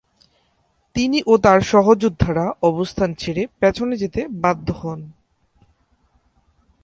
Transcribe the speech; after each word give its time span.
তিনি 0.95 1.23
ও 1.27 1.33
তার 1.37 1.59
সহযোদ্ধারা 1.61 2.45
অবস্থান 2.61 3.09
ছেড়ে 3.13 3.43
পেছনে 3.59 3.95
যেতে 3.97 4.21
বাধ্য 4.41 4.67
হন। 4.71 4.99